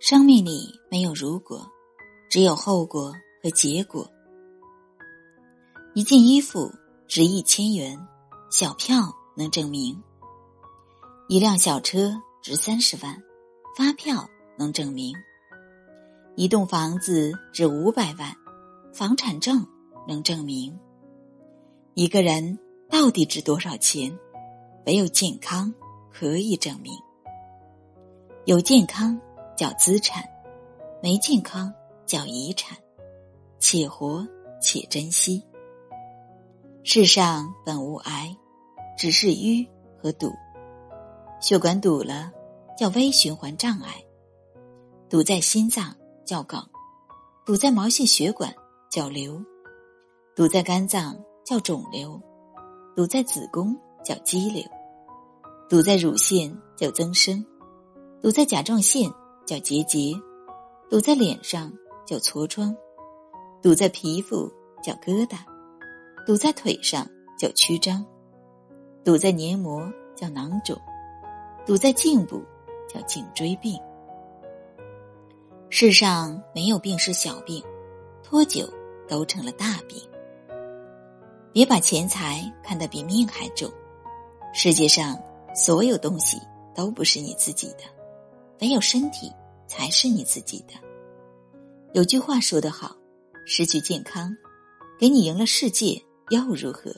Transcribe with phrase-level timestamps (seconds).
[0.00, 1.66] 生命里没有如果，
[2.30, 3.12] 只有后果
[3.42, 4.08] 和结果。
[5.92, 6.72] 一件衣服
[7.08, 7.98] 值一千元，
[8.48, 9.96] 小票能证明；
[11.28, 13.20] 一辆小车值三十万，
[13.76, 14.24] 发票
[14.56, 15.12] 能证明；
[16.36, 18.32] 一栋房子值五百万，
[18.94, 19.66] 房产证
[20.06, 20.72] 能证明；
[21.94, 22.56] 一个人
[22.88, 24.16] 到底值多少钱，
[24.86, 25.74] 唯有健康
[26.12, 26.92] 可以证明。
[28.44, 29.20] 有健康。
[29.58, 30.22] 叫资产，
[31.02, 31.74] 没健康
[32.06, 32.78] 叫遗产，
[33.58, 34.24] 且活
[34.62, 35.42] 且珍惜。
[36.84, 38.36] 世上本无癌，
[38.96, 39.68] 只是淤
[40.00, 40.32] 和堵。
[41.40, 42.30] 血管堵了
[42.78, 44.00] 叫微循环障碍，
[45.10, 45.92] 堵在心脏
[46.24, 46.64] 叫梗，
[47.44, 48.54] 堵在毛细血管
[48.88, 49.42] 叫瘤，
[50.36, 52.22] 堵在肝脏叫肿瘤，
[52.94, 54.62] 堵在子宫叫肌瘤，
[55.68, 57.44] 堵在乳腺叫增生，
[58.22, 59.10] 堵在甲状腺。
[59.48, 60.12] 叫结节，
[60.90, 61.72] 堵在脸上
[62.04, 62.76] 叫痤疮，
[63.62, 64.46] 堵在皮肤
[64.82, 65.38] 叫疙瘩，
[66.26, 68.04] 堵在腿上叫曲张，
[69.02, 70.76] 堵在黏膜叫囊肿，
[71.64, 72.42] 堵在颈部
[72.86, 73.80] 叫颈椎病。
[75.70, 77.64] 世上没有病是小病，
[78.22, 78.68] 拖久
[79.08, 79.98] 都成了大病。
[81.54, 83.72] 别把钱财看得比命还重，
[84.52, 85.18] 世界上
[85.54, 86.38] 所有东西
[86.74, 87.84] 都不是你自己的。
[88.60, 89.32] 唯有身体
[89.68, 90.74] 才是你自己的。
[91.92, 92.96] 有句话说得好
[93.46, 94.34] ：“失去健康，
[94.98, 96.90] 给你赢了世界又如何？”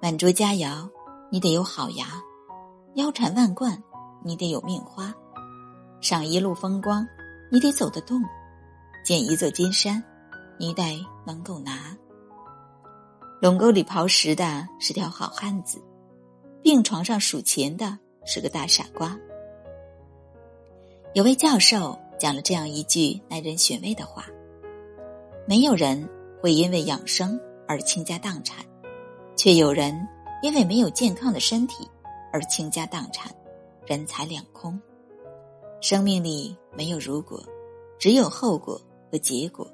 [0.00, 0.88] 满桌佳肴，
[1.30, 2.06] 你得有好牙；
[2.94, 3.82] 腰缠万贯，
[4.24, 5.12] 你得有命花；
[6.00, 7.06] 赏一路风光，
[7.50, 8.20] 你得走得动；
[9.04, 10.02] 捡一座金山，
[10.58, 11.96] 你得能够拿。
[13.40, 15.82] 垄沟里刨食的是条好汉子，
[16.62, 19.16] 病床上数钱的是个大傻瓜。
[21.14, 24.26] 有位教授讲了这样一句耐人寻味的话
[25.48, 26.06] ：“没有人
[26.40, 28.62] 会因为养生而倾家荡产，
[29.34, 30.06] 却有人
[30.42, 31.88] 因为没有健康的身体
[32.30, 33.34] 而倾家荡产，
[33.86, 34.78] 人财两空。
[35.80, 37.42] 生命里没有如果，
[37.98, 38.78] 只有后果
[39.10, 39.66] 和结果。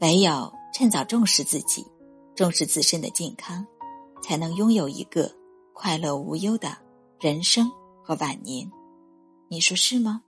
[0.00, 1.84] 唯有趁早重视自己，
[2.34, 3.66] 重视自身的健康，
[4.22, 5.32] 才能拥有一个
[5.72, 6.76] 快乐无忧的
[7.18, 7.70] 人生
[8.04, 8.70] 和晚年。”
[9.52, 10.22] 你说是吗？